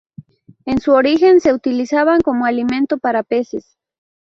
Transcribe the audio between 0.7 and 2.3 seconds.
su origen se utilizaban